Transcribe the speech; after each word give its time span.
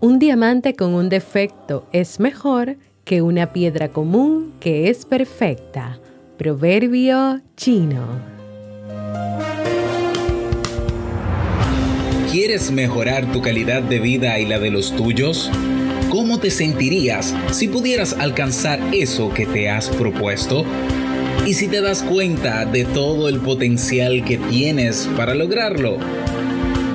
Un 0.00 0.20
diamante 0.20 0.74
con 0.74 0.94
un 0.94 1.08
defecto 1.08 1.88
es 1.90 2.20
mejor 2.20 2.76
que 3.04 3.20
una 3.20 3.52
piedra 3.52 3.88
común 3.88 4.52
que 4.60 4.90
es 4.90 5.04
perfecta. 5.04 5.98
Proverbio 6.36 7.40
chino. 7.56 8.06
¿Quieres 12.30 12.70
mejorar 12.70 13.32
tu 13.32 13.42
calidad 13.42 13.82
de 13.82 13.98
vida 13.98 14.38
y 14.38 14.46
la 14.46 14.60
de 14.60 14.70
los 14.70 14.94
tuyos? 14.94 15.50
¿Cómo 16.10 16.38
te 16.38 16.52
sentirías 16.52 17.34
si 17.50 17.66
pudieras 17.66 18.12
alcanzar 18.12 18.78
eso 18.94 19.34
que 19.34 19.46
te 19.46 19.68
has 19.68 19.88
propuesto? 19.88 20.64
¿Y 21.44 21.54
si 21.54 21.66
te 21.66 21.80
das 21.80 22.04
cuenta 22.04 22.66
de 22.66 22.84
todo 22.84 23.28
el 23.28 23.40
potencial 23.40 24.24
que 24.24 24.38
tienes 24.38 25.08
para 25.16 25.34
lograrlo? 25.34 25.98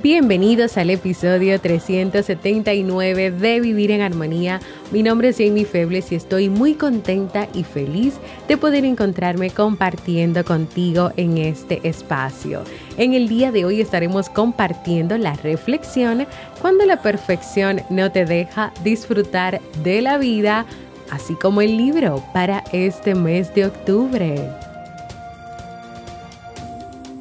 Bienvenidos 0.00 0.76
al 0.76 0.90
episodio 0.90 1.60
379 1.60 3.32
de 3.32 3.60
Vivir 3.60 3.90
en 3.90 4.00
Armonía. 4.00 4.60
Mi 4.92 5.02
nombre 5.02 5.30
es 5.30 5.38
Jamie 5.38 5.64
Febles 5.64 6.12
y 6.12 6.14
estoy 6.14 6.48
muy 6.48 6.74
contenta 6.74 7.48
y 7.52 7.64
feliz 7.64 8.14
de 8.46 8.56
poder 8.56 8.84
encontrarme 8.84 9.50
compartiendo 9.50 10.44
contigo 10.44 11.10
en 11.16 11.36
este 11.38 11.80
espacio. 11.82 12.62
En 12.96 13.12
el 13.12 13.28
día 13.28 13.50
de 13.50 13.64
hoy 13.64 13.80
estaremos 13.80 14.28
compartiendo 14.30 15.18
la 15.18 15.34
reflexión 15.34 16.28
cuando 16.60 16.86
la 16.86 17.02
perfección 17.02 17.82
no 17.90 18.12
te 18.12 18.24
deja 18.24 18.72
disfrutar 18.84 19.60
de 19.82 20.00
la 20.00 20.16
vida, 20.16 20.64
así 21.10 21.34
como 21.34 21.60
el 21.60 21.76
libro 21.76 22.22
para 22.32 22.62
este 22.72 23.16
mes 23.16 23.52
de 23.52 23.66
octubre. 23.66 24.48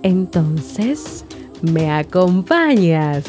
Entonces, 0.04 1.26
¿Me 1.62 1.92
acompañas? 1.92 3.26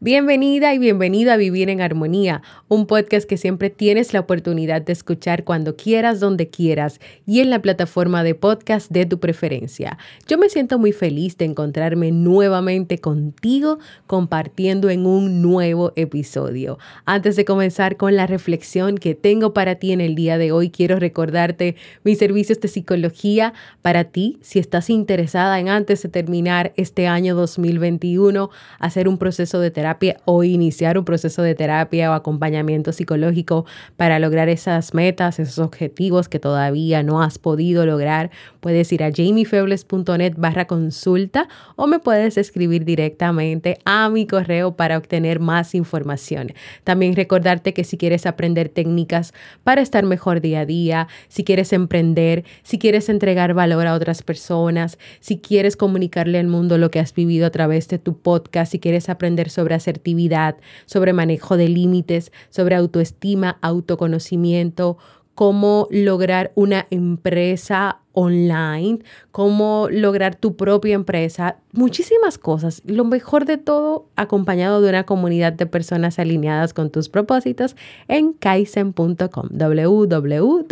Bienvenida 0.00 0.74
y 0.74 0.78
bienvenido 0.78 1.32
a 1.32 1.36
Vivir 1.36 1.70
en 1.70 1.80
Armonía, 1.80 2.42
un 2.68 2.86
podcast 2.86 3.26
que 3.26 3.38
siempre 3.38 3.70
tienes 3.70 4.12
la 4.12 4.20
oportunidad 4.20 4.82
de 4.82 4.92
escuchar 4.92 5.44
cuando 5.44 5.74
quieras, 5.76 6.20
donde 6.20 6.48
quieras 6.48 7.00
y 7.26 7.40
en 7.40 7.48
la 7.48 7.62
plataforma 7.62 8.22
de 8.22 8.34
podcast 8.34 8.90
de 8.90 9.06
tu 9.06 9.18
preferencia. 9.18 9.96
Yo 10.26 10.36
me 10.36 10.50
siento 10.50 10.78
muy 10.78 10.92
feliz 10.92 11.38
de 11.38 11.46
encontrarme 11.46 12.12
nuevamente 12.12 12.98
contigo 12.98 13.78
compartiendo 14.06 14.90
en 14.90 15.06
un 15.06 15.40
nuevo 15.40 15.92
episodio. 15.96 16.78
Antes 17.06 17.36
de 17.36 17.46
comenzar 17.46 17.96
con 17.96 18.16
la 18.16 18.26
reflexión 18.26 18.98
que 18.98 19.14
tengo 19.14 19.54
para 19.54 19.76
ti 19.76 19.92
en 19.92 20.02
el 20.02 20.14
día 20.14 20.36
de 20.36 20.52
hoy, 20.52 20.68
quiero 20.70 20.98
recordarte 20.98 21.76
mis 22.04 22.18
servicios 22.18 22.60
de 22.60 22.68
psicología 22.68 23.54
para 23.80 24.04
ti 24.04 24.38
si 24.42 24.58
estás 24.58 24.90
interesada 24.90 25.58
en 25.58 25.70
antes 25.70 26.02
de 26.02 26.10
terminar 26.10 26.72
este 26.76 27.06
año 27.06 27.34
2021 27.34 28.50
hacer 28.78 29.08
un 29.08 29.16
proceso 29.16 29.58
de 29.60 29.70
terapia 29.70 30.18
o 30.26 30.44
iniciar 30.44 30.98
un 30.98 31.06
proceso 31.06 31.42
de 31.42 31.54
terapia 31.54 32.10
o 32.10 32.14
acompañamiento 32.14 32.57
psicológico 32.92 33.66
para 33.96 34.18
lograr 34.18 34.48
esas 34.48 34.94
metas, 34.94 35.38
esos 35.38 35.58
objetivos 35.58 36.28
que 36.28 36.38
todavía 36.38 37.02
no 37.02 37.22
has 37.22 37.38
podido 37.38 37.86
lograr, 37.86 38.30
puedes 38.60 38.92
ir 38.92 39.02
a 39.02 39.10
jamiefebles.net 39.10 40.34
barra 40.36 40.66
consulta 40.66 41.48
o 41.76 41.86
me 41.86 41.98
puedes 41.98 42.36
escribir 42.36 42.84
directamente 42.84 43.78
a 43.84 44.08
mi 44.08 44.26
correo 44.26 44.76
para 44.76 44.98
obtener 44.98 45.40
más 45.40 45.74
información. 45.74 46.52
También 46.84 47.16
recordarte 47.16 47.72
que 47.72 47.84
si 47.84 47.96
quieres 47.96 48.26
aprender 48.26 48.68
técnicas 48.68 49.32
para 49.64 49.80
estar 49.80 50.04
mejor 50.04 50.40
día 50.40 50.60
a 50.60 50.66
día, 50.66 51.08
si 51.28 51.44
quieres 51.44 51.72
emprender, 51.72 52.44
si 52.62 52.78
quieres 52.78 53.08
entregar 53.08 53.54
valor 53.54 53.86
a 53.86 53.94
otras 53.94 54.22
personas, 54.22 54.98
si 55.20 55.38
quieres 55.38 55.76
comunicarle 55.76 56.38
al 56.38 56.46
mundo 56.46 56.78
lo 56.78 56.90
que 56.90 57.00
has 57.00 57.14
vivido 57.14 57.46
a 57.46 57.50
través 57.50 57.88
de 57.88 57.98
tu 57.98 58.18
podcast, 58.18 58.72
si 58.72 58.78
quieres 58.78 59.08
aprender 59.08 59.50
sobre 59.50 59.74
asertividad, 59.74 60.56
sobre 60.86 61.12
manejo 61.12 61.56
de 61.56 61.68
límites, 61.68 62.32
sobre 62.50 62.74
autoestima, 62.74 63.58
autoconocimiento, 63.62 64.98
cómo 65.38 65.86
lograr 65.92 66.50
una 66.56 66.88
empresa 66.90 68.00
online, 68.10 68.98
cómo 69.30 69.86
lograr 69.88 70.34
tu 70.34 70.56
propia 70.56 70.96
empresa, 70.96 71.58
muchísimas 71.72 72.38
cosas. 72.38 72.82
Lo 72.84 73.04
mejor 73.04 73.44
de 73.44 73.56
todo, 73.56 74.06
acompañado 74.16 74.80
de 74.80 74.88
una 74.88 75.04
comunidad 75.04 75.52
de 75.52 75.66
personas 75.66 76.18
alineadas 76.18 76.74
con 76.74 76.90
tus 76.90 77.08
propósitos 77.08 77.76
en 78.08 78.32
kaizen.com, 78.32 79.48
www.kaisen.com. 79.52 80.68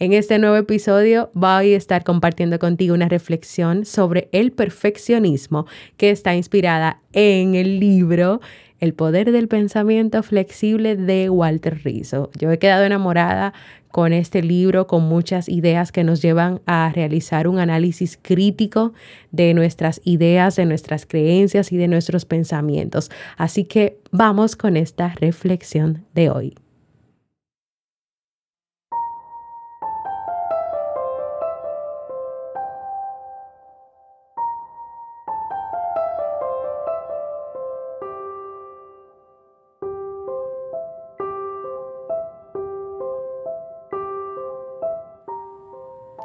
En 0.00 0.12
este 0.12 0.38
nuevo 0.38 0.54
episodio 0.54 1.28
voy 1.34 1.74
a 1.74 1.76
estar 1.76 2.04
compartiendo 2.04 2.60
contigo 2.60 2.94
una 2.94 3.08
reflexión 3.08 3.84
sobre 3.84 4.28
el 4.30 4.52
perfeccionismo 4.52 5.66
que 5.96 6.10
está 6.10 6.36
inspirada 6.36 7.00
en 7.12 7.56
el 7.56 7.80
libro 7.80 8.40
El 8.78 8.94
poder 8.94 9.32
del 9.32 9.48
pensamiento 9.48 10.22
flexible 10.22 10.94
de 10.94 11.30
Walter 11.30 11.80
Rizzo. 11.82 12.30
Yo 12.38 12.52
he 12.52 12.60
quedado 12.60 12.84
enamorada 12.84 13.54
con 13.90 14.12
este 14.12 14.40
libro, 14.40 14.86
con 14.86 15.02
muchas 15.02 15.48
ideas 15.48 15.90
que 15.90 16.04
nos 16.04 16.22
llevan 16.22 16.60
a 16.64 16.92
realizar 16.94 17.48
un 17.48 17.58
análisis 17.58 18.20
crítico 18.22 18.92
de 19.32 19.52
nuestras 19.52 20.00
ideas, 20.04 20.54
de 20.54 20.66
nuestras 20.66 21.06
creencias 21.06 21.72
y 21.72 21.76
de 21.76 21.88
nuestros 21.88 22.24
pensamientos. 22.24 23.10
Así 23.36 23.64
que 23.64 23.98
vamos 24.12 24.54
con 24.54 24.76
esta 24.76 25.12
reflexión 25.18 26.04
de 26.14 26.30
hoy. 26.30 26.54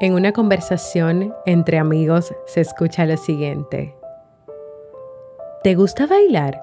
En 0.04 0.16
una 0.16 0.34
conversación 0.34 1.34
entre 1.46 1.80
amigos 1.80 2.36
se 2.46 2.60
escucha 2.60 3.06
lo 3.06 3.16
siguiente. 3.16 3.96
¿Te 5.64 5.76
gusta 5.76 6.08
bailar? 6.08 6.62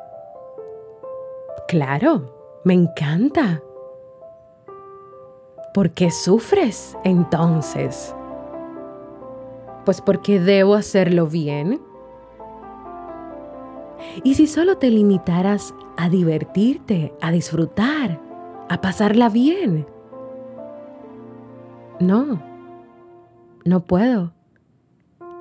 Claro, 1.67 2.61
me 2.65 2.75
encanta. 2.75 3.63
¿Por 5.73 5.93
qué 5.93 6.11
sufres 6.11 6.95
entonces? 7.03 8.15
Pues 9.87 10.03
porque 10.03 10.39
debo 10.39 10.75
hacerlo 10.75 11.27
bien. 11.27 11.81
¿Y 14.23 14.35
si 14.35 14.49
solo 14.49 14.77
te 14.77 14.91
limitaras 14.91 15.75
a 15.97 16.11
divertirte, 16.11 17.15
a 17.23 17.33
disfrutar, 17.33 18.21
a 18.69 18.83
pasarla 18.83 19.31
bien? 19.31 19.87
No 22.01 22.50
no 23.71 23.85
puedo. 23.85 24.35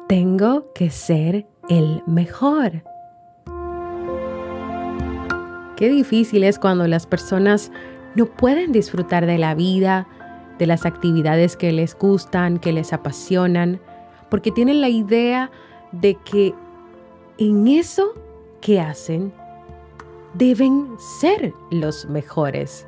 Tengo 0.08 0.72
que 0.74 0.92
ser 0.92 1.48
el 1.68 2.04
mejor. 2.06 2.84
Qué 5.76 5.90
difícil 5.90 6.44
es 6.44 6.60
cuando 6.60 6.88
las 6.88 7.08
personas 7.08 7.72
no 8.14 8.28
pueden 8.28 8.72
disfrutar 8.72 9.26
de 9.26 9.40
la 9.40 9.56
vida, 9.56 10.08
de 10.60 10.68
las 10.68 10.86
actividades 10.86 11.58
que 11.58 11.72
les 11.72 11.98
gustan, 11.98 12.60
que 12.60 12.72
les 12.72 12.94
apasionan, 12.94 13.82
porque 14.30 14.52
tienen 14.52 14.80
la 14.80 14.90
idea 14.90 15.50
de 15.92 16.14
que 16.14 16.54
en 17.40 17.68
eso 17.68 18.14
que 18.62 18.80
hacen 18.80 19.34
deben 20.36 20.88
ser 21.20 21.52
los 21.72 22.06
mejores. 22.06 22.86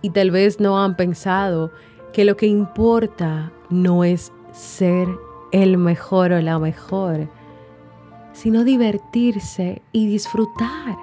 Y 0.00 0.08
tal 0.08 0.30
vez 0.30 0.58
no 0.58 0.82
han 0.82 0.96
pensado 0.96 1.70
que 2.16 2.24
lo 2.24 2.38
que 2.38 2.46
importa 2.46 3.52
no 3.68 4.02
es 4.02 4.32
ser 4.50 5.06
el 5.52 5.76
mejor 5.76 6.32
o 6.32 6.40
la 6.40 6.58
mejor, 6.58 7.28
sino 8.32 8.64
divertirse 8.64 9.82
y 9.92 10.06
disfrutar. 10.06 10.96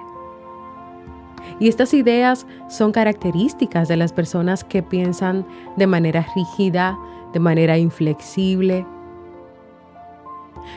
Y 1.60 1.68
estas 1.68 1.94
ideas 1.94 2.48
son 2.68 2.90
características 2.90 3.86
de 3.86 3.96
las 3.96 4.12
personas 4.12 4.64
que 4.64 4.82
piensan 4.82 5.46
de 5.76 5.86
manera 5.86 6.26
rígida, 6.34 6.98
de 7.32 7.38
manera 7.38 7.78
inflexible. 7.78 8.84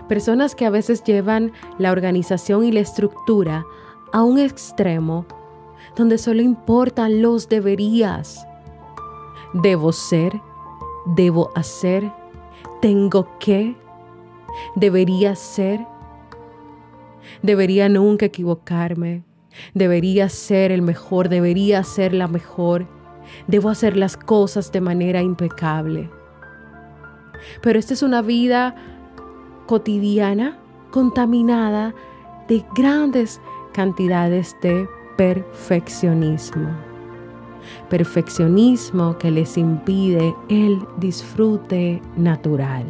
Personas 0.07 0.54
que 0.54 0.68
a 0.68 0.69
veces 0.69 1.04
llevan 1.04 1.51
la 1.80 1.92
organización 1.92 2.63
y 2.63 2.72
la 2.72 2.81
estructura 2.81 3.66
a 4.13 4.22
un 4.22 4.38
extremo 4.38 5.25
donde 5.95 6.19
solo 6.19 6.44
importan 6.44 7.24
los 7.24 7.50
deberías. 7.50 8.46
Debo 9.53 9.91
ser, 9.91 10.41
debo 11.05 11.51
hacer, 11.55 12.11
tengo 12.81 13.27
que, 13.39 13.75
debería 14.75 15.35
ser, 15.35 15.85
debería 17.41 17.89
nunca 17.89 18.25
equivocarme, 18.25 19.23
debería 19.73 20.29
ser 20.29 20.71
el 20.71 20.81
mejor, 20.81 21.29
debería 21.29 21.83
ser 21.83 22.13
la 22.13 22.27
mejor, 22.27 22.88
debo 23.47 23.69
hacer 23.69 23.97
las 23.97 24.17
cosas 24.17 24.71
de 24.71 24.81
manera 24.81 25.21
impecable. 25.21 26.09
Pero 27.61 27.79
esta 27.79 27.93
es 27.93 28.03
una 28.03 28.21
vida 28.21 28.75
cotidiana 29.65 30.57
contaminada 30.91 31.93
de 32.47 32.65
grandes 32.75 33.41
cantidades 33.73 34.55
de 34.61 34.88
perfeccionismo. 35.17 36.87
Perfeccionismo 37.89 39.17
que 39.17 39.31
les 39.31 39.57
impide 39.57 40.35
el 40.49 40.79
disfrute 40.97 42.01
natural. 42.15 42.85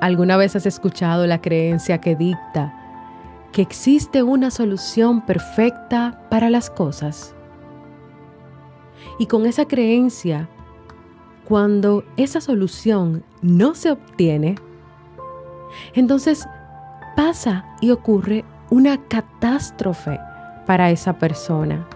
¿Alguna 0.00 0.38
vez 0.38 0.56
has 0.56 0.64
escuchado 0.64 1.26
la 1.26 1.42
creencia 1.42 1.98
que 2.00 2.16
dicta 2.16 2.74
que 3.52 3.60
existe 3.60 4.22
una 4.22 4.50
solución 4.50 5.26
perfecta 5.26 6.26
para 6.30 6.48
las 6.48 6.70
cosas? 6.70 7.34
Y 9.18 9.26
con 9.26 9.44
esa 9.44 9.66
creencia, 9.66 10.48
cuando 11.46 12.04
esa 12.16 12.40
solución 12.40 13.24
no 13.42 13.74
se 13.74 13.90
obtiene, 13.90 14.54
entonces 15.92 16.46
pasa 17.14 17.66
y 17.82 17.90
ocurre 17.90 18.44
una 18.70 18.96
catástrofe 19.08 20.18
para 20.66 20.90
esa 20.90 21.18
persona. 21.18 21.86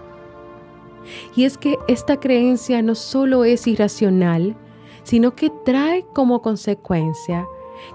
Y 1.35 1.45
es 1.45 1.57
que 1.57 1.77
esta 1.87 2.19
creencia 2.19 2.81
no 2.81 2.95
solo 2.95 3.45
es 3.45 3.67
irracional, 3.67 4.55
sino 5.03 5.35
que 5.35 5.51
trae 5.63 6.05
como 6.13 6.41
consecuencia 6.41 7.47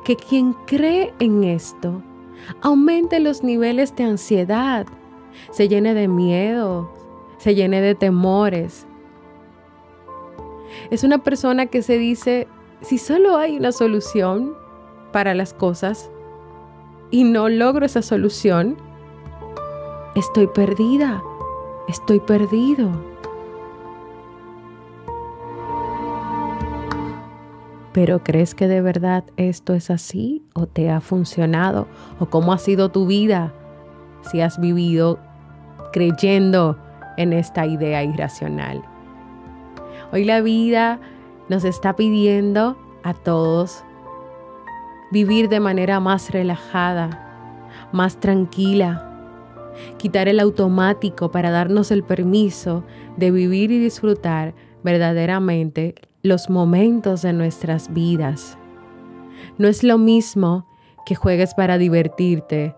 que 0.05 0.17
quien 0.17 0.55
cree 0.67 1.13
en 1.19 1.45
esto 1.45 2.03
aumente 2.63 3.21
los 3.21 3.43
niveles 3.43 3.95
de 3.97 4.05
ansiedad, 4.05 4.87
se 5.51 5.69
llene 5.69 5.95
de 5.95 6.09
miedo, 6.09 6.91
se 7.39 7.55
llene 7.55 7.81
de 7.81 7.95
temores. 7.95 8.87
Es 10.91 11.05
una 11.05 11.19
persona 11.19 11.67
que 11.67 11.83
se 11.83 11.99
dice, 11.99 12.49
si 12.81 12.99
solo 12.99 13.37
hay 13.37 13.57
una 13.57 13.73
solución 13.73 14.55
para 15.13 15.35
las 15.35 15.53
cosas 15.53 16.11
y 17.11 17.25
no 17.25 17.49
logro 17.49 17.85
esa 17.87 18.03
solución, 18.03 18.77
estoy 20.15 20.47
perdida, 20.47 21.23
estoy 21.89 22.21
perdido. 22.21 22.91
Pero 27.93 28.23
¿crees 28.23 28.55
que 28.55 28.69
de 28.69 28.81
verdad 28.81 29.25
esto 29.37 29.75
es 29.75 29.91
así 29.91 30.45
o 30.55 30.67
te 30.67 30.91
ha 30.91 31.01
funcionado? 31.01 31.89
¿O 32.21 32.27
cómo 32.27 32.53
ha 32.53 32.59
sido 32.59 32.91
tu 32.91 33.07
vida 33.07 33.53
si 34.31 34.41
has 34.41 34.61
vivido 34.61 35.19
creyendo 35.93 36.79
en 37.17 37.33
esta 37.33 37.67
idea 37.67 38.05
irracional? 38.05 38.85
Hoy 40.13 40.25
la 40.25 40.41
vida 40.41 41.01
nos 41.49 41.65
está 41.65 41.97
pidiendo 41.97 42.77
a 43.03 43.13
todos 43.13 43.85
vivir 45.11 45.49
de 45.49 45.61
manera 45.61 46.01
más 46.01 46.31
relajada, 46.31 47.69
más 47.93 48.19
tranquila, 48.19 49.07
quitar 49.99 50.29
el 50.29 50.41
automático 50.41 51.31
para 51.31 51.51
darnos 51.51 51.91
el 51.91 52.03
permiso 52.03 52.85
de 53.17 53.31
vivir 53.31 53.71
y 53.71 53.79
disfrutar 53.79 54.55
verdaderamente 54.83 55.95
los 56.23 56.51
momentos 56.51 57.23
de 57.23 57.33
nuestras 57.33 57.93
vidas. 57.93 58.59
No 59.59 59.69
es 59.69 59.83
lo 59.83 59.99
mismo 59.99 60.67
que 61.07 61.15
juegues 61.15 61.55
para 61.55 61.79
divertirte 61.79 62.75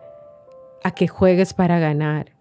a 0.85 0.93
que 0.93 1.09
juegues 1.09 1.55
para 1.55 1.79
ganar. 1.79 2.33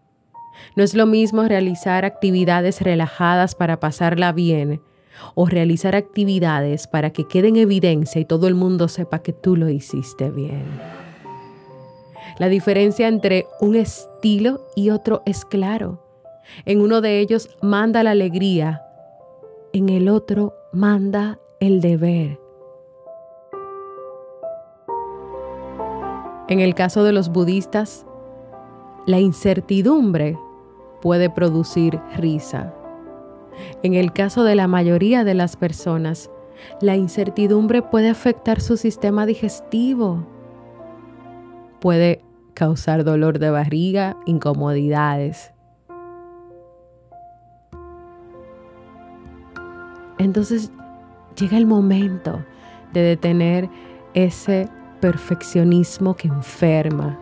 No 0.75 0.83
es 0.83 0.93
lo 0.93 1.05
mismo 1.05 1.43
realizar 1.43 2.05
actividades 2.05 2.81
relajadas 2.81 3.55
para 3.55 3.79
pasarla 3.79 4.31
bien 4.31 4.81
o 5.35 5.45
realizar 5.45 5.95
actividades 5.95 6.87
para 6.87 7.11
que 7.11 7.27
quede 7.27 7.49
en 7.49 7.57
evidencia 7.57 8.21
y 8.21 8.25
todo 8.25 8.47
el 8.47 8.55
mundo 8.55 8.87
sepa 8.87 9.19
que 9.19 9.33
tú 9.33 9.55
lo 9.55 9.69
hiciste 9.69 10.29
bien. 10.29 10.65
La 12.39 12.47
diferencia 12.49 13.07
entre 13.07 13.45
un 13.59 13.75
estilo 13.75 14.65
y 14.75 14.89
otro 14.89 15.21
es 15.25 15.45
claro. 15.45 16.03
En 16.65 16.81
uno 16.81 17.01
de 17.01 17.19
ellos 17.19 17.49
manda 17.61 18.03
la 18.03 18.11
alegría, 18.11 18.83
en 19.73 19.89
el 19.89 20.09
otro 20.09 20.53
manda 20.71 21.39
el 21.59 21.81
deber. 21.81 22.39
En 26.47 26.59
el 26.59 26.75
caso 26.75 27.03
de 27.03 27.13
los 27.13 27.29
budistas, 27.29 28.05
la 29.05 29.19
incertidumbre 29.19 30.37
puede 31.01 31.29
producir 31.29 31.99
risa. 32.17 32.73
En 33.83 33.93
el 33.93 34.13
caso 34.13 34.43
de 34.43 34.55
la 34.55 34.67
mayoría 34.67 35.23
de 35.23 35.33
las 35.33 35.55
personas, 35.55 36.29
la 36.81 36.95
incertidumbre 36.95 37.81
puede 37.81 38.09
afectar 38.09 38.61
su 38.61 38.77
sistema 38.77 39.25
digestivo. 39.25 40.25
Puede 41.79 42.23
causar 42.53 43.03
dolor 43.03 43.39
de 43.39 43.49
barriga, 43.49 44.17
incomodidades. 44.25 45.53
Entonces 50.17 50.71
llega 51.35 51.57
el 51.57 51.65
momento 51.65 52.45
de 52.93 53.01
detener 53.01 53.69
ese 54.13 54.69
perfeccionismo 54.99 56.15
que 56.15 56.27
enferma. 56.27 57.17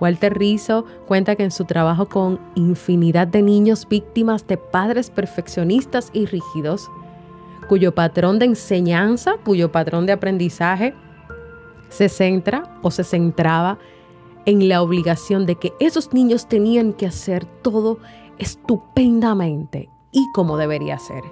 Walter 0.00 0.36
Rizzo 0.36 0.84
cuenta 1.06 1.36
que 1.36 1.44
en 1.44 1.50
su 1.50 1.64
trabajo 1.64 2.08
con 2.08 2.40
infinidad 2.54 3.26
de 3.26 3.42
niños 3.42 3.88
víctimas 3.88 4.46
de 4.46 4.56
padres 4.56 5.10
perfeccionistas 5.10 6.10
y 6.12 6.26
rígidos, 6.26 6.90
cuyo 7.68 7.94
patrón 7.94 8.38
de 8.38 8.46
enseñanza, 8.46 9.36
cuyo 9.44 9.72
patrón 9.72 10.06
de 10.06 10.12
aprendizaje 10.12 10.94
se 11.88 12.08
centra 12.08 12.78
o 12.82 12.90
se 12.90 13.04
centraba 13.04 13.78
en 14.46 14.68
la 14.68 14.82
obligación 14.82 15.46
de 15.46 15.56
que 15.56 15.72
esos 15.80 16.12
niños 16.12 16.48
tenían 16.48 16.92
que 16.92 17.06
hacer 17.06 17.44
todo 17.44 17.98
estupendamente 18.38 19.88
y 20.12 20.26
como 20.32 20.56
debería 20.56 20.98
ser. 20.98 21.22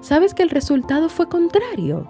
¿Sabes 0.00 0.34
que 0.34 0.42
el 0.42 0.50
resultado 0.50 1.08
fue 1.08 1.28
contrario? 1.28 2.08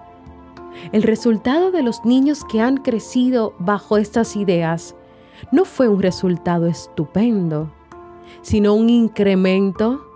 El 0.93 1.03
resultado 1.03 1.71
de 1.71 1.83
los 1.83 2.05
niños 2.05 2.45
que 2.45 2.61
han 2.61 2.79
crecido 2.79 3.55
bajo 3.59 3.97
estas 3.97 4.37
ideas 4.37 4.95
no 5.51 5.65
fue 5.65 5.89
un 5.89 6.03
resultado 6.03 6.67
estupendo, 6.67 7.71
sino 8.43 8.75
un 8.75 8.91
incremento 8.91 10.07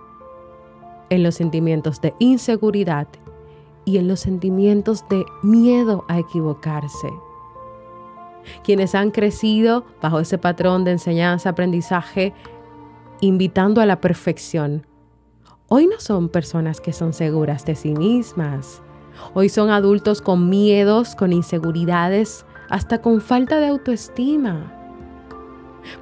en 1.11 1.23
los 1.23 1.35
sentimientos 1.35 2.01
de 2.01 2.15
inseguridad 2.19 3.09
y 3.85 3.99
en 3.99 4.09
los 4.09 4.21
sentimientos 4.21 5.09
de 5.09 5.25
miedo 5.43 6.05
a 6.09 6.19
equivocarse. 6.19 7.09
Quienes 8.65 8.95
han 8.95 9.11
crecido 9.11 9.85
bajo 10.01 10.21
ese 10.21 10.39
patrón 10.39 10.85
de 10.85 10.93
enseñanza-aprendizaje, 10.93 12.33
invitando 13.21 13.81
a 13.81 13.87
la 13.87 14.01
perfección, 14.01 14.87
Hoy 15.69 15.89
no 15.89 15.99
son 15.99 16.29
personas 16.29 16.81
que 16.81 16.93
son 16.93 17.13
seguras 17.13 17.65
de 17.65 17.75
sí 17.75 17.93
mismas. 17.93 18.83
Hoy 19.35 19.49
son 19.49 19.71
adultos 19.71 20.21
con 20.21 20.49
miedos, 20.49 21.15
con 21.15 21.33
inseguridades, 21.33 22.45
hasta 22.69 23.01
con 23.01 23.21
falta 23.21 23.61
de 23.61 23.69
autoestima. 23.69 24.73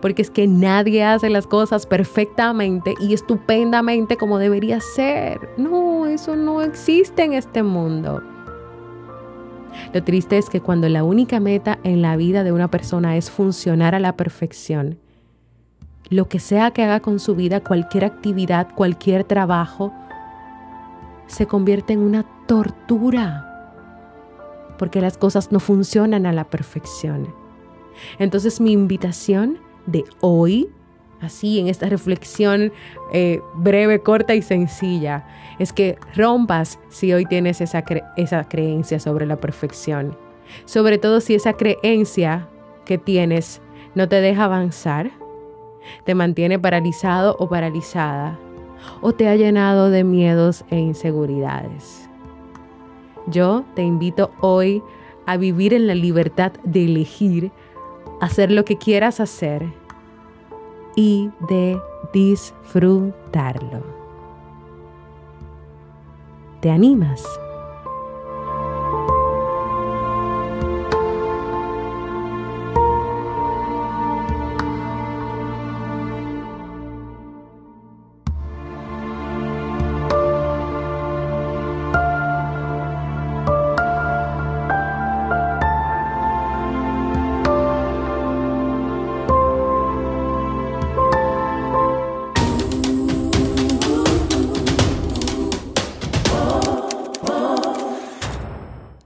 Porque 0.01 0.23
es 0.23 0.31
que 0.31 0.47
nadie 0.47 1.05
hace 1.05 1.29
las 1.29 1.47
cosas 1.47 1.87
perfectamente 1.87 2.95
y 3.01 3.13
estupendamente 3.13 4.17
como 4.17 4.39
debería 4.39 4.81
ser. 4.81 5.41
No, 5.59 6.07
eso 6.07 6.37
no 6.37 6.63
existe 6.63 7.23
en 7.23 7.35
este 7.35 7.63
mundo. 7.63 8.23
Lo 9.93 10.03
triste 10.03 10.39
es 10.39 10.49
que 10.49 10.61
cuando 10.61 10.89
la 10.89 11.05
única 11.05 11.41
meta 11.41 11.79
en 11.83 12.01
la 12.01 12.17
vida 12.17 12.45
de 12.45 12.53
una 12.53 12.69
persona 12.69 13.17
es 13.17 13.31
funcionar 13.31 13.95
a 13.95 14.01
la 14.01 14.17
perfección, 14.17 14.99
lo 16.11 16.29
que 16.29 16.39
sea 16.39 16.71
que 16.71 16.83
haga 16.85 17.01
con 17.01 17.19
su 17.19 17.35
vida, 17.35 17.61
cualquier 17.61 18.05
actividad, 18.05 18.69
cualquier 18.75 19.25
trabajo, 19.25 19.93
se 21.27 21.47
convierte 21.47 21.93
en 21.93 22.01
una 22.01 22.25
tortura 22.47 23.51
porque 24.79 25.01
las 25.01 25.17
cosas 25.17 25.53
no 25.53 25.61
funcionan 25.61 26.27
a 26.27 26.33
la 26.33 26.45
perfección. 26.45 27.33
Entonces 28.19 28.61
mi 28.61 28.73
invitación 28.73 29.59
de 29.87 30.05
hoy, 30.21 30.69
así 31.21 31.61
en 31.61 31.69
esta 31.69 31.89
reflexión 31.89 32.73
eh, 33.13 33.41
breve, 33.55 34.01
corta 34.01 34.35
y 34.35 34.43
sencilla, 34.43 35.27
es 35.59 35.73
que 35.73 35.97
rompas 36.15 36.79
si 36.89 37.13
hoy 37.13 37.25
tienes 37.27 37.61
esa, 37.61 37.85
esa 38.17 38.45
creencia 38.45 38.99
sobre 38.99 39.27
la 39.27 39.37
perfección. 39.37 40.17
Sobre 40.65 40.99
todo 40.99 41.21
si 41.21 41.35
esa 41.35 41.55
creencia 41.55 42.49
que 42.85 42.99
tienes 42.99 43.63
no 43.95 44.09
te 44.09 44.21
deja 44.21 44.45
avanzar, 44.45 45.11
te 46.05 46.15
mantiene 46.15 46.59
paralizado 46.59 47.37
o 47.39 47.49
paralizada, 47.49 48.39
o 49.01 49.13
te 49.13 49.29
ha 49.29 49.37
llenado 49.37 49.91
de 49.91 50.05
miedos 50.05 50.65
e 50.71 50.79
inseguridades. 50.79 52.09
Yo 53.27 53.65
te 53.75 53.83
invito 53.83 54.31
hoy 54.41 54.83
a 55.27 55.37
vivir 55.37 55.73
en 55.73 55.87
la 55.87 55.95
libertad 55.95 56.53
de 56.65 56.85
elegir 56.85 57.53
hacer 58.21 58.51
lo 58.51 58.65
que 58.65 58.77
quieras 58.77 59.21
hacer 59.21 59.67
y 60.97 61.31
de 61.49 61.79
disfrutarlo. 62.13 63.83
¿Te 66.61 66.71
animas? 66.71 67.23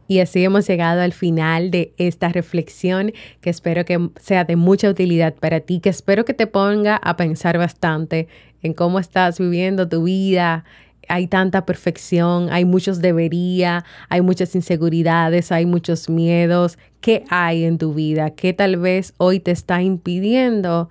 Y 0.09 0.21
así 0.21 0.43
hemos 0.43 0.67
llegado 0.67 1.03
al 1.03 1.13
final 1.13 1.71
de 1.71 1.93
esta 1.99 2.31
reflexión 2.31 3.13
que 3.43 3.51
espero 3.51 3.85
que 3.85 4.09
sea 4.19 4.45
de 4.45 4.57
mucha 4.57 4.89
utilidad 4.89 5.35
para 5.35 5.61
ti, 5.61 5.81
que 5.81 5.91
espero 5.91 6.25
que 6.25 6.33
te 6.33 6.47
ponga 6.47 6.97
a 6.97 7.17
pensar 7.17 7.59
bastante 7.59 8.27
en 8.63 8.73
cómo 8.73 8.99
estás 8.99 9.39
viviendo 9.39 9.87
tu 9.87 10.05
vida. 10.05 10.65
Hay 11.09 11.27
tanta 11.27 11.67
perfección, 11.67 12.49
hay 12.51 12.65
muchos 12.65 13.03
debería, 13.03 13.85
hay 14.09 14.23
muchas 14.23 14.55
inseguridades, 14.55 15.53
hay 15.53 15.67
muchos 15.67 16.09
miedos. 16.09 16.79
¿Qué 17.03 17.25
hay 17.29 17.65
en 17.65 17.77
tu 17.77 17.93
vida? 17.93 18.31
¿Qué 18.31 18.55
tal 18.55 18.79
vez 18.79 19.13
hoy 19.19 19.41
te 19.41 19.51
está 19.51 19.83
impidiendo 19.83 20.89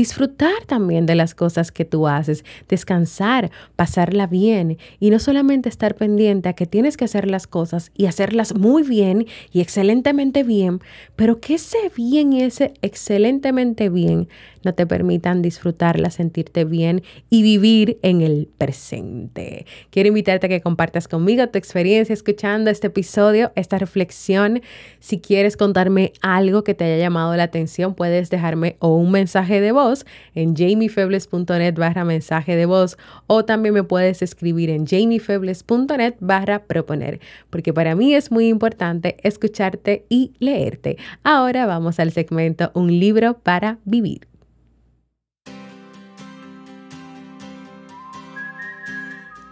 disfrutar 0.00 0.64
también 0.66 1.04
de 1.04 1.14
las 1.14 1.34
cosas 1.34 1.70
que 1.70 1.84
tú 1.84 2.08
haces, 2.08 2.42
descansar, 2.68 3.50
pasarla 3.76 4.26
bien 4.26 4.78
y 4.98 5.10
no 5.10 5.18
solamente 5.18 5.68
estar 5.68 5.94
pendiente 5.94 6.48
a 6.48 6.54
que 6.54 6.64
tienes 6.64 6.96
que 6.96 7.04
hacer 7.04 7.30
las 7.30 7.46
cosas 7.46 7.92
y 7.94 8.06
hacerlas 8.06 8.54
muy 8.54 8.82
bien 8.82 9.26
y 9.52 9.60
excelentemente 9.60 10.42
bien, 10.42 10.80
pero 11.16 11.38
que 11.38 11.56
ese 11.56 11.92
bien 11.94 12.32
y 12.32 12.42
ese 12.42 12.72
excelentemente 12.80 13.90
bien 13.90 14.28
no 14.62 14.74
te 14.74 14.86
permitan 14.86 15.42
disfrutarla, 15.42 16.10
sentirte 16.10 16.64
bien 16.64 17.02
y 17.28 17.42
vivir 17.42 17.98
en 18.02 18.22
el 18.22 18.48
presente. 18.58 19.66
Quiero 19.90 20.08
invitarte 20.08 20.46
a 20.46 20.48
que 20.48 20.60
compartas 20.60 21.08
conmigo 21.08 21.46
tu 21.48 21.58
experiencia 21.58 22.12
escuchando 22.12 22.70
este 22.70 22.86
episodio, 22.88 23.52
esta 23.54 23.78
reflexión. 23.78 24.62
Si 24.98 25.20
quieres 25.20 25.56
contarme 25.56 26.12
algo 26.22 26.64
que 26.64 26.74
te 26.74 26.84
haya 26.84 26.98
llamado 26.98 27.36
la 27.36 27.44
atención, 27.44 27.94
puedes 27.94 28.30
dejarme 28.30 28.76
o 28.80 28.94
un 28.94 29.10
mensaje 29.10 29.60
de 29.60 29.72
voz 29.72 29.89
en 30.34 30.54
jamiefebles.net 30.56 31.74
barra 31.74 32.04
mensaje 32.04 32.56
de 32.56 32.66
voz 32.66 32.96
o 33.26 33.44
también 33.44 33.74
me 33.74 33.82
puedes 33.82 34.22
escribir 34.22 34.70
en 34.70 34.86
jamiefebles.net 34.86 36.14
barra 36.20 36.64
proponer, 36.64 37.20
porque 37.50 37.72
para 37.72 37.94
mí 37.94 38.14
es 38.14 38.30
muy 38.30 38.48
importante 38.48 39.16
escucharte 39.22 40.06
y 40.08 40.32
leerte. 40.38 40.96
Ahora 41.22 41.66
vamos 41.66 41.98
al 42.00 42.12
segmento 42.12 42.70
Un 42.74 42.98
libro 42.98 43.38
para 43.42 43.78
vivir. 43.84 44.29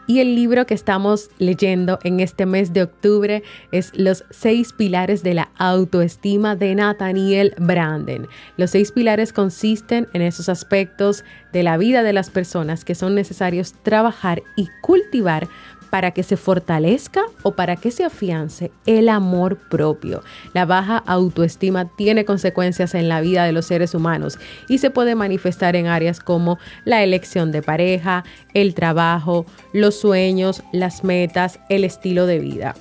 Y 0.09 0.21
el 0.21 0.35
libro 0.35 0.65
que 0.65 0.73
estamos 0.73 1.29
leyendo 1.38 1.99
en 2.03 2.21
este 2.21 2.47
mes 2.47 2.73
de 2.73 2.83
octubre 2.83 3.43
es 3.73 3.93
Los 3.95 4.25
seis 4.31 4.73
pilares 4.73 5.23
de 5.23 5.35
la 5.35 5.50
autoestima 5.59 6.57
de 6.57 6.75
Nathaniel 6.75 7.55
Branden. 7.59 8.27
Los 8.57 8.71
seis 8.71 8.91
pilares 8.91 9.35
consisten 9.35 10.09
en 10.15 10.23
esos 10.23 10.49
aspectos 10.49 11.25
de 11.53 11.62
la 11.62 11.77
vida 11.77 12.03
de 12.03 12.15
las 12.15 12.31
personas 12.31 12.87
que 12.87 12.95
son 12.95 13.15
necesarios 13.15 13.75
trabajar 13.83 14.43
y 14.57 14.69
cultivar 14.81 15.47
para 15.90 16.12
que 16.12 16.23
se 16.23 16.37
fortalezca 16.37 17.23
o 17.42 17.52
para 17.52 17.76
que 17.76 17.90
se 17.90 18.04
afiance 18.04 18.71
el 18.87 19.09
amor 19.09 19.59
propio. 19.68 20.23
La 20.54 20.64
baja 20.64 20.99
autoestima 21.07 21.88
tiene 21.97 22.25
consecuencias 22.25 22.95
en 22.95 23.09
la 23.09 23.21
vida 23.21 23.45
de 23.45 23.52
los 23.52 23.66
seres 23.66 23.95
humanos 23.95 24.38
y 24.68 24.78
se 24.78 24.90
puede 24.90 25.14
manifestar 25.14 25.76
en 25.76 25.87
áreas 25.87 26.21
como 26.21 26.59
la 26.85 27.02
elección 27.02 27.52
de 27.52 27.62
pareja, 27.62 28.25
el 28.54 28.75
trabajo, 28.75 29.47
los 29.73 29.99
sueños, 29.99 30.62
las 30.73 31.04
metas, 31.04 31.61
el 31.68 31.85
estilo 31.85 32.26
de 32.26 32.38
vida. 32.38 32.75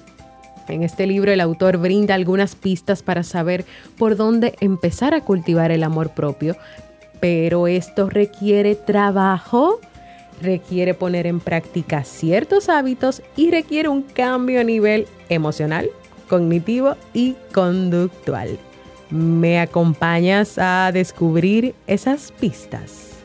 En 0.67 0.83
este 0.83 1.07
libro 1.07 1.31
el 1.31 1.39
autor 1.39 1.77
brinda 1.77 2.15
algunas 2.15 2.55
pistas 2.55 3.01
para 3.01 3.23
saber 3.23 3.65
por 3.97 4.17
dónde 4.17 4.55
empezar 4.59 5.13
a 5.13 5.21
cultivar 5.21 5.71
el 5.71 5.83
amor 5.83 6.09
propio, 6.09 6.57
pero 7.19 7.67
esto 7.67 8.09
requiere 8.09 8.75
trabajo, 8.75 9.79
requiere 10.41 10.93
poner 10.93 11.27
en 11.27 11.39
práctica 11.39 12.03
ciertos 12.03 12.69
hábitos 12.69 13.21
y 13.35 13.51
requiere 13.51 13.89
un 13.89 14.01
cambio 14.01 14.61
a 14.61 14.63
nivel 14.63 15.07
emocional, 15.29 15.89
cognitivo 16.29 16.95
y 17.13 17.35
conductual. 17.53 18.57
¿Me 19.09 19.59
acompañas 19.59 20.57
a 20.57 20.91
descubrir 20.91 21.73
esas 21.87 22.31
pistas? 22.33 23.16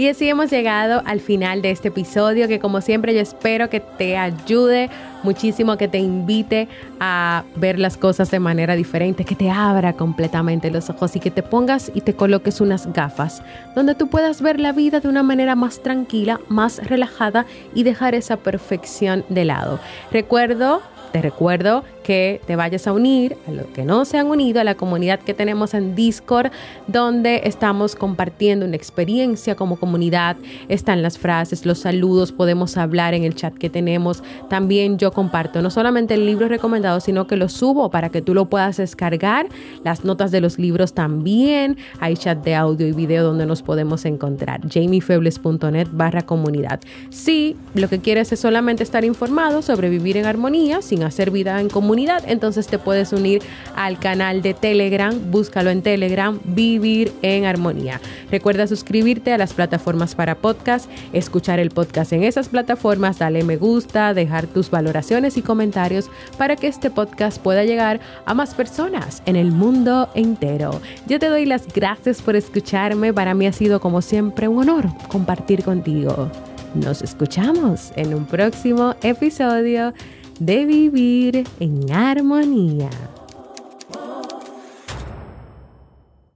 Y 0.00 0.08
así 0.08 0.30
hemos 0.30 0.50
llegado 0.50 1.02
al 1.04 1.20
final 1.20 1.60
de 1.60 1.72
este 1.72 1.88
episodio 1.88 2.48
que 2.48 2.58
como 2.58 2.80
siempre 2.80 3.12
yo 3.12 3.20
espero 3.20 3.68
que 3.68 3.80
te 3.80 4.16
ayude 4.16 4.88
muchísimo, 5.22 5.76
que 5.76 5.88
te 5.88 5.98
invite 5.98 6.68
a 7.00 7.44
ver 7.56 7.78
las 7.78 7.98
cosas 7.98 8.30
de 8.30 8.40
manera 8.40 8.76
diferente, 8.76 9.26
que 9.26 9.34
te 9.34 9.50
abra 9.50 9.92
completamente 9.92 10.70
los 10.70 10.88
ojos 10.88 11.16
y 11.16 11.20
que 11.20 11.30
te 11.30 11.42
pongas 11.42 11.92
y 11.94 12.00
te 12.00 12.14
coloques 12.14 12.62
unas 12.62 12.90
gafas 12.94 13.42
donde 13.76 13.94
tú 13.94 14.08
puedas 14.08 14.40
ver 14.40 14.58
la 14.58 14.72
vida 14.72 15.00
de 15.00 15.08
una 15.08 15.22
manera 15.22 15.54
más 15.54 15.82
tranquila, 15.82 16.40
más 16.48 16.78
relajada 16.88 17.44
y 17.74 17.82
dejar 17.82 18.14
esa 18.14 18.38
perfección 18.38 19.26
de 19.28 19.44
lado. 19.44 19.80
Recuerdo 20.10 20.80
te 21.12 21.22
recuerdo 21.22 21.84
que 22.02 22.40
te 22.46 22.56
vayas 22.56 22.86
a 22.86 22.92
unir 22.92 23.36
a 23.46 23.52
los 23.52 23.66
que 23.66 23.84
no 23.84 24.04
se 24.04 24.18
han 24.18 24.26
unido 24.26 24.60
a 24.60 24.64
la 24.64 24.74
comunidad 24.74 25.20
que 25.20 25.34
tenemos 25.34 25.74
en 25.74 25.94
Discord, 25.94 26.50
donde 26.86 27.42
estamos 27.44 27.94
compartiendo 27.94 28.66
una 28.66 28.76
experiencia 28.76 29.54
como 29.54 29.76
comunidad. 29.76 30.36
Están 30.68 31.02
las 31.02 31.18
frases, 31.18 31.66
los 31.66 31.80
saludos, 31.80 32.32
podemos 32.32 32.76
hablar 32.76 33.14
en 33.14 33.24
el 33.24 33.34
chat 33.34 33.54
que 33.54 33.70
tenemos. 33.70 34.22
También 34.48 34.98
yo 34.98 35.12
comparto 35.12 35.62
no 35.62 35.70
solamente 35.70 36.14
el 36.14 36.26
libro 36.26 36.48
recomendado, 36.48 37.00
sino 37.00 37.26
que 37.26 37.36
lo 37.36 37.48
subo 37.48 37.90
para 37.90 38.08
que 38.08 38.22
tú 38.22 38.34
lo 38.34 38.46
puedas 38.46 38.76
descargar. 38.78 39.48
Las 39.84 40.04
notas 40.04 40.30
de 40.30 40.40
los 40.40 40.58
libros 40.58 40.94
también. 40.94 41.76
Hay 42.00 42.16
chat 42.16 42.42
de 42.44 42.54
audio 42.54 42.86
y 42.86 42.92
video 42.92 43.24
donde 43.24 43.46
nos 43.46 43.62
podemos 43.62 44.04
encontrar. 44.04 44.60
jamiefebles.net 44.68 45.88
barra 45.92 46.22
comunidad. 46.22 46.80
Si 47.10 47.56
lo 47.74 47.88
que 47.88 47.98
quieres 48.00 48.32
es 48.32 48.40
solamente 48.40 48.82
estar 48.82 49.04
informado 49.04 49.62
sobre 49.62 49.88
vivir 49.88 50.16
en 50.16 50.26
armonía 50.26 50.82
sin 50.82 51.02
hacer 51.02 51.30
vida 51.30 51.60
en 51.60 51.68
comunidad, 51.68 51.90
entonces 52.26 52.66
te 52.66 52.78
puedes 52.78 53.12
unir 53.12 53.42
al 53.76 53.98
canal 53.98 54.42
de 54.42 54.54
Telegram, 54.54 55.14
búscalo 55.30 55.70
en 55.70 55.82
Telegram, 55.82 56.38
Vivir 56.44 57.12
en 57.22 57.44
Armonía. 57.44 58.00
Recuerda 58.30 58.66
suscribirte 58.66 59.32
a 59.32 59.38
las 59.38 59.52
plataformas 59.52 60.14
para 60.14 60.36
podcast, 60.36 60.90
escuchar 61.12 61.58
el 61.58 61.70
podcast 61.70 62.12
en 62.12 62.24
esas 62.24 62.48
plataformas, 62.48 63.18
dale 63.18 63.44
me 63.44 63.56
gusta, 63.56 64.14
dejar 64.14 64.46
tus 64.46 64.70
valoraciones 64.70 65.36
y 65.36 65.42
comentarios 65.42 66.10
para 66.38 66.56
que 66.56 66.68
este 66.68 66.90
podcast 66.90 67.40
pueda 67.42 67.64
llegar 67.64 68.00
a 68.24 68.34
más 68.34 68.54
personas 68.54 69.22
en 69.26 69.36
el 69.36 69.50
mundo 69.50 70.08
entero. 70.14 70.80
Yo 71.06 71.18
te 71.18 71.28
doy 71.28 71.44
las 71.44 71.66
gracias 71.72 72.22
por 72.22 72.36
escucharme, 72.36 73.12
para 73.12 73.34
mí 73.34 73.46
ha 73.46 73.52
sido 73.52 73.80
como 73.80 74.00
siempre 74.02 74.48
un 74.48 74.60
honor 74.60 74.86
compartir 75.08 75.62
contigo. 75.62 76.30
Nos 76.74 77.02
escuchamos 77.02 77.92
en 77.96 78.14
un 78.14 78.26
próximo 78.26 78.94
episodio 79.02 79.92
de 80.40 80.64
Vivir 80.64 81.44
en 81.60 81.92
Armonía. 81.92 82.88